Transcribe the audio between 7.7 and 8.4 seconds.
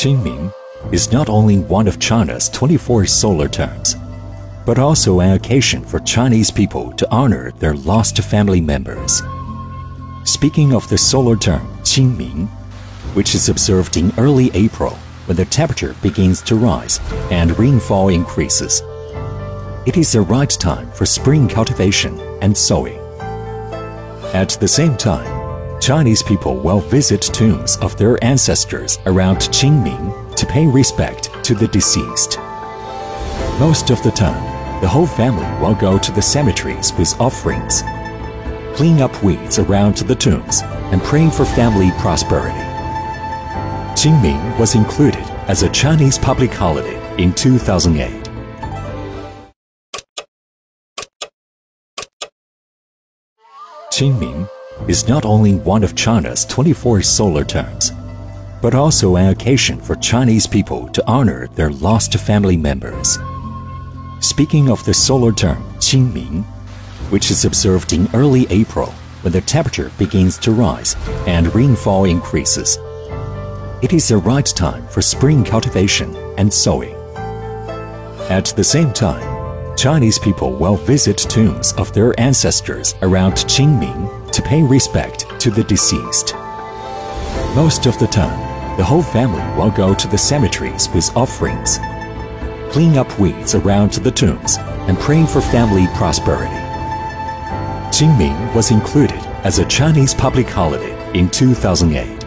lost